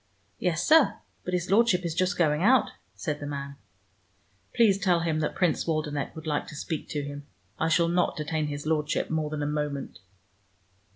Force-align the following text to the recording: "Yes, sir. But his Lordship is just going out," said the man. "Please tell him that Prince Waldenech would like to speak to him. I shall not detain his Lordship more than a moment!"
"Yes, 0.39 0.67
sir. 0.67 0.95
But 1.23 1.35
his 1.35 1.51
Lordship 1.51 1.85
is 1.85 1.93
just 1.93 2.17
going 2.17 2.41
out," 2.41 2.71
said 2.95 3.19
the 3.19 3.27
man. 3.27 3.57
"Please 4.51 4.79
tell 4.79 5.01
him 5.01 5.19
that 5.19 5.35
Prince 5.35 5.65
Waldenech 5.67 6.15
would 6.15 6.25
like 6.25 6.47
to 6.47 6.55
speak 6.55 6.89
to 6.89 7.03
him. 7.03 7.27
I 7.59 7.69
shall 7.69 7.87
not 7.87 8.15
detain 8.17 8.47
his 8.47 8.65
Lordship 8.65 9.11
more 9.11 9.29
than 9.29 9.43
a 9.43 9.45
moment!" 9.45 9.99